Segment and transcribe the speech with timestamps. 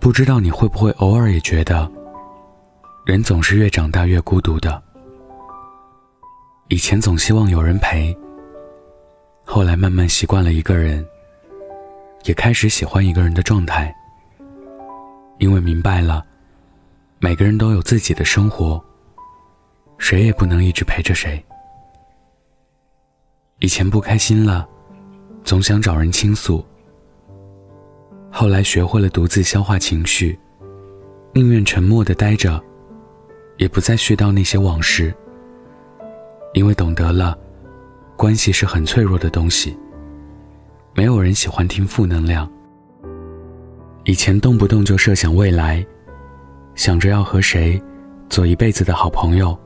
[0.00, 1.88] 不知道你会不会偶尔也觉得，
[3.04, 4.82] 人总是越长大越孤独的。
[6.68, 8.16] 以前总希望有人陪，
[9.44, 11.06] 后来慢慢习惯了一个人，
[12.24, 13.94] 也开始喜欢一个人的状态。
[15.38, 16.24] 因为明白了，
[17.18, 18.82] 每个人都有自己的生活，
[19.98, 21.44] 谁也不能一直陪着谁。
[23.58, 24.66] 以前不开心了，
[25.44, 26.64] 总想找人倾诉。
[28.32, 30.38] 后来学会了独自消化情绪，
[31.34, 32.62] 宁愿沉默的待着，
[33.58, 35.12] 也不再絮叨那些往事。
[36.54, 37.36] 因为懂得了，
[38.16, 39.76] 关系是很脆弱的东西。
[40.94, 42.50] 没有人喜欢听负能量。
[44.04, 45.84] 以前动不动就设想未来，
[46.74, 47.80] 想着要和谁
[48.28, 49.58] 做一辈子的好朋友，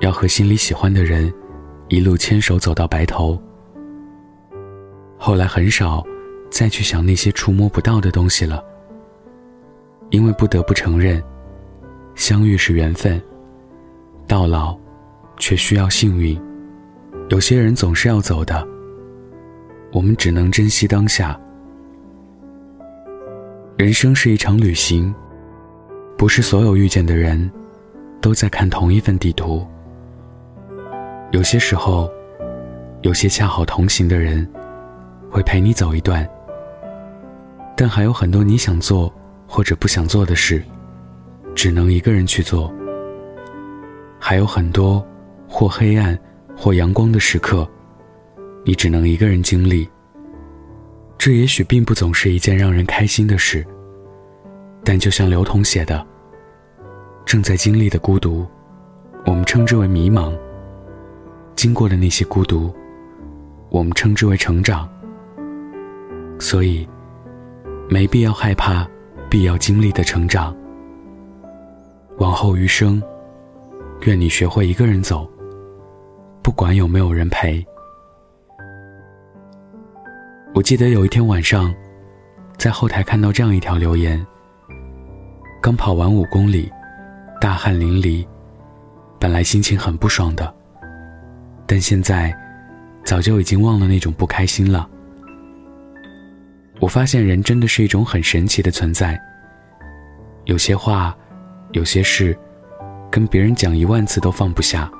[0.00, 1.32] 要和心里喜欢的人
[1.88, 3.40] 一路牵手走到白头。
[5.18, 6.06] 后来很少。
[6.50, 8.62] 再去想那些触摸不到的东西了，
[10.10, 11.22] 因为不得不承认，
[12.14, 13.20] 相遇是缘分，
[14.26, 14.76] 到老，
[15.36, 16.40] 却需要幸运。
[17.28, 18.66] 有些人总是要走的，
[19.92, 21.38] 我们只能珍惜当下。
[23.76, 25.14] 人生是一场旅行，
[26.16, 27.50] 不是所有遇见的人，
[28.22, 29.66] 都在看同一份地图。
[31.32, 32.08] 有些时候，
[33.02, 34.48] 有些恰好同行的人，
[35.28, 36.26] 会陪你走一段。
[37.78, 39.12] 但还有很多你想做
[39.46, 40.62] 或者不想做的事，
[41.54, 42.72] 只能一个人去做。
[44.18, 45.06] 还有很多
[45.46, 46.18] 或黑暗
[46.56, 47.68] 或阳光的时刻，
[48.64, 49.86] 你只能一个人经历。
[51.18, 53.64] 这也许并不总是一件让人开心的事，
[54.82, 56.04] 但就像刘同写的
[57.26, 58.46] ：“正在经历的孤独，
[59.26, 60.32] 我们称之为迷茫；
[61.54, 62.74] 经过的那些孤独，
[63.68, 64.88] 我们称之为成长。”
[66.40, 66.88] 所以。
[67.88, 68.86] 没必要害怕
[69.30, 70.54] 必要经历的成长。
[72.18, 73.02] 往后余生，
[74.06, 75.30] 愿你学会一个人走，
[76.42, 77.64] 不管有没有人陪。
[80.54, 81.74] 我记得有一天晚上，
[82.56, 84.24] 在后台看到这样一条留言：
[85.60, 86.72] 刚跑完五公里，
[87.40, 88.26] 大汗淋漓，
[89.18, 90.52] 本来心情很不爽的，
[91.66, 92.34] 但现在
[93.04, 94.88] 早就已经忘了那种不开心了。
[96.78, 99.18] 我发现人真的是一种很神奇的存在。
[100.44, 101.16] 有些话，
[101.72, 102.36] 有些事，
[103.10, 104.90] 跟别人讲一万次都放不下，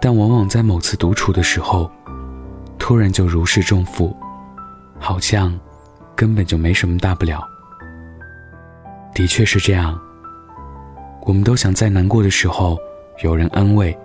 [0.00, 1.90] 但往往在某次独处的时候，
[2.78, 4.14] 突然就如释重负，
[4.98, 5.58] 好像
[6.14, 7.42] 根本就没什么大不了。
[9.14, 9.98] 的确是这样。
[11.22, 12.78] 我们都想在难过的时候
[13.24, 13.96] 有人安慰，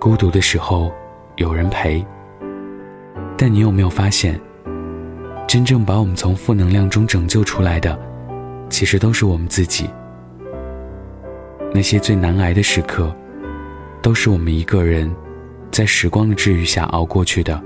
[0.00, 0.90] 孤独的时候
[1.36, 2.04] 有人陪。
[3.36, 4.40] 但你有没有发现？
[5.52, 7.98] 真正把我们从负能量中拯救出来的，
[8.70, 9.86] 其实都是我们自己。
[11.74, 13.14] 那些最难挨的时刻，
[14.00, 15.14] 都是我们一个人，
[15.70, 17.62] 在时光的治愈下熬过去的。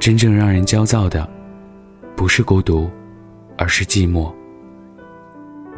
[0.00, 1.28] 真正让人焦躁的，
[2.16, 2.90] 不是孤独，
[3.58, 4.32] 而是寂寞。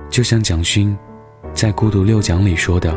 [0.09, 0.97] 就像蒋勋
[1.53, 2.97] 在《孤独六讲》里说的：“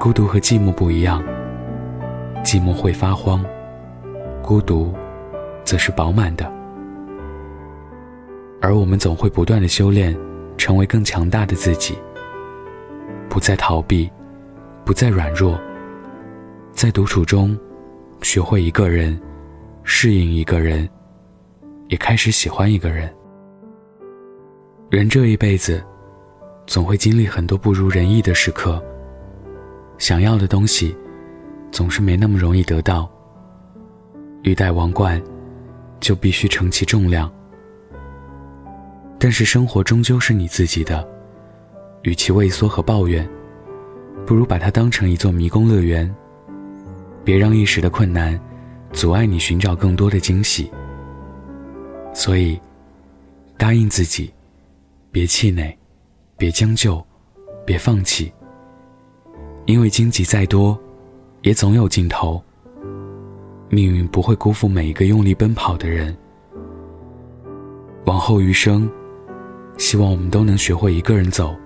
[0.00, 1.22] 孤独和寂寞不一样，
[2.42, 3.44] 寂寞会发慌，
[4.42, 4.90] 孤独。”
[5.64, 6.44] 则是饱满的，
[8.60, 10.16] 而我们总会不断的修炼，
[10.56, 11.98] 成为更强大的自己。
[13.28, 14.08] 不再逃避，
[14.84, 15.58] 不再软弱，
[16.72, 17.58] 在独处中，
[18.22, 19.20] 学会一个人，
[19.82, 20.88] 适应一个人，
[21.88, 23.12] 也开始喜欢一个人。
[24.90, 25.82] 人这一辈子，
[26.66, 28.80] 总会经历很多不如人意的时刻。
[29.98, 30.96] 想要的东西，
[31.72, 33.10] 总是没那么容易得到。
[34.42, 35.20] 欲戴王冠。
[36.04, 37.32] 就必须承其重量，
[39.18, 41.02] 但是生活终究是你自己的，
[42.02, 43.26] 与其畏缩和抱怨，
[44.26, 46.14] 不如把它当成一座迷宫乐园。
[47.24, 48.38] 别让一时的困难
[48.92, 50.70] 阻碍你寻找更多的惊喜。
[52.12, 52.60] 所以，
[53.56, 54.30] 答应自己，
[55.10, 55.74] 别气馁，
[56.36, 57.02] 别将就，
[57.64, 58.30] 别放弃。
[59.64, 60.78] 因为荆棘再多，
[61.40, 62.44] 也总有尽头。
[63.74, 66.16] 命运不会辜负每一个用力奔跑的人。
[68.04, 68.88] 往后余生，
[69.76, 71.56] 希望我们都能学会一个人走，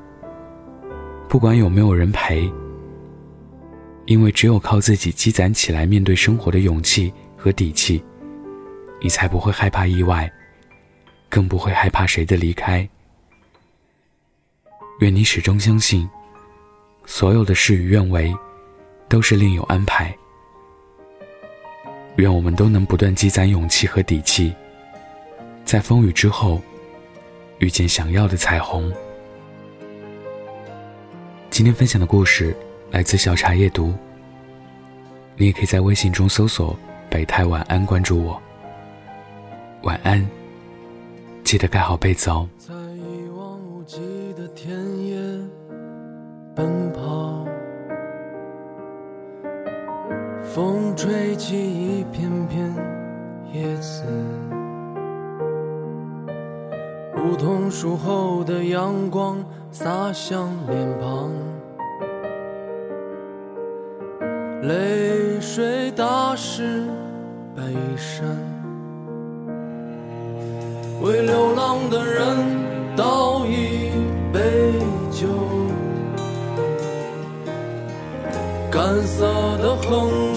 [1.28, 2.50] 不管有没有人陪。
[4.06, 8.02] 因为只有靠自己积攒起来面对生活的勇气和底气，
[9.02, 10.32] 你才不会害怕意外，
[11.28, 12.88] 更不会害怕谁的离开。
[15.00, 16.08] 愿你始终相信，
[17.04, 18.34] 所有的事与愿违，
[19.10, 20.16] 都是另有安排。
[22.18, 24.52] 愿我们都能不断积攒勇气和底气，
[25.64, 26.60] 在风雨之后，
[27.60, 28.92] 遇见想要的彩虹。
[31.48, 32.56] 今天分享的故事
[32.90, 33.94] 来自小茶夜读。
[35.36, 36.76] 你也可以在微信中搜索
[37.08, 38.42] “北太晚安”，关注我。
[39.82, 40.28] 晚安，
[41.44, 42.48] 记得盖好被子哦。
[50.98, 52.74] 吹起一片片
[53.52, 54.02] 叶子，
[57.16, 59.38] 梧桐树后的阳光
[59.70, 61.30] 洒向脸庞。
[64.62, 66.82] 泪水打湿
[67.54, 67.62] 背
[67.96, 68.26] 衫，
[71.00, 72.26] 为流浪的人
[72.96, 73.92] 倒一
[74.32, 74.40] 杯
[75.12, 75.28] 酒，
[78.68, 79.24] 干涩
[79.58, 80.27] 的哼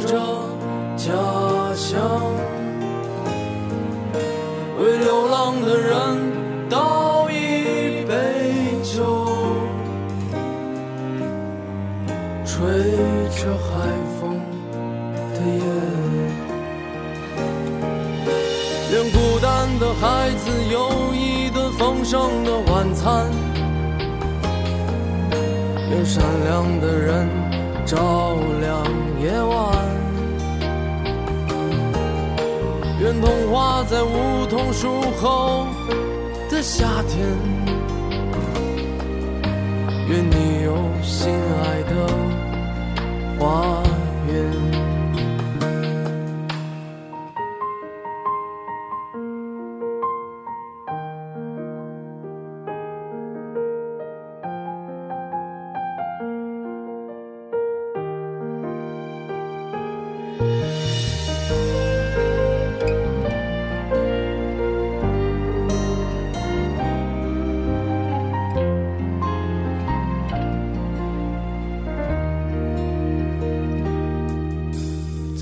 [18.92, 23.26] 愿孤单的孩子有一顿丰盛的晚餐，
[25.90, 27.26] 愿善良的人
[27.86, 28.84] 照亮
[29.22, 29.74] 夜晚，
[33.00, 35.68] 愿童话在梧桐树后
[36.50, 37.26] 的夏天，
[40.10, 41.32] 愿你有心
[41.64, 41.96] 爱的
[43.40, 43.82] 花
[44.28, 45.01] 园。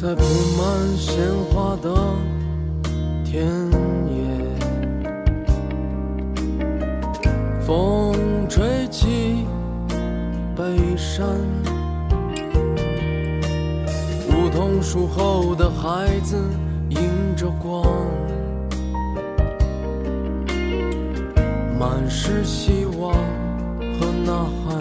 [0.01, 0.23] 在铺
[0.57, 1.13] 满鲜
[1.51, 1.93] 花的
[3.25, 3.45] 田
[4.07, 4.23] 野，
[7.59, 8.15] 风
[8.47, 9.45] 吹起
[10.55, 10.63] 北
[10.95, 11.27] 山，
[14.29, 16.37] 梧桐树后的孩子
[16.87, 17.85] 迎着光，
[21.77, 23.13] 满是希望
[23.99, 24.77] 和呐喊，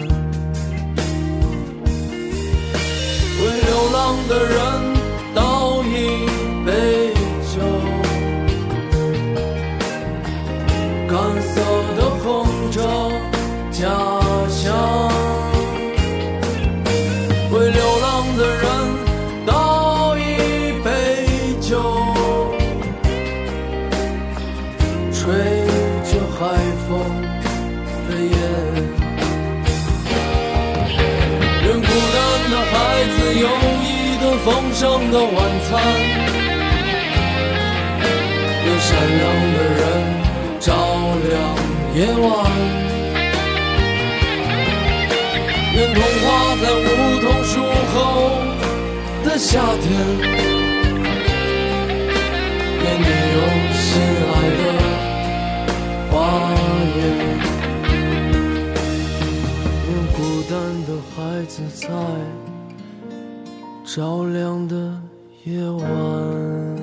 [3.37, 4.68] 为流浪的人。
[18.39, 18.63] 的人
[19.45, 20.21] 倒一
[20.81, 20.87] 杯
[21.59, 21.75] 酒，
[25.11, 25.27] 吹
[26.05, 26.39] 着海
[26.87, 26.89] 风
[28.07, 28.33] 的夜。
[31.65, 32.17] 愿孤单
[32.49, 32.73] 的孩
[33.11, 33.45] 子有
[33.83, 33.85] 一
[34.21, 34.81] 顿丰盛
[35.11, 35.35] 的晚
[35.69, 35.69] 餐，
[38.63, 38.87] 愿善
[39.19, 39.21] 良
[39.53, 39.81] 的人
[40.61, 40.65] 照
[41.27, 41.29] 亮
[41.93, 42.27] 夜晚。
[45.79, 46.27] 愿童话
[46.61, 46.83] 在梧
[47.21, 47.53] 桐树
[47.93, 47.95] 后
[49.23, 49.87] 的夏天，
[52.83, 53.37] 愿你有
[53.71, 53.87] 心
[54.27, 54.61] 爱的
[56.11, 56.11] 花
[56.97, 56.99] 园，
[59.87, 60.17] 愿孤
[60.49, 60.51] 单
[60.85, 61.87] 的孩子在
[63.85, 64.75] 照亮的
[65.45, 66.78] 夜晚。